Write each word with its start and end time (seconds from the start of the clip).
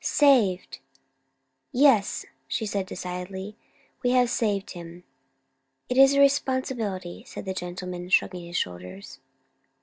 "Saved!" 0.03 0.79
"Yes!" 1.71 2.25
she 2.47 2.65
said 2.65 2.87
decidedly, 2.87 3.55
"we 4.01 4.09
have 4.13 4.31
saved 4.31 4.71
him." 4.71 5.03
"It's 5.89 6.13
a 6.13 6.19
responsibility," 6.19 7.23
said 7.27 7.45
the 7.45 7.53
gentleman, 7.53 8.09
shrugging 8.09 8.47
his 8.47 8.57
shoulders. 8.57 9.19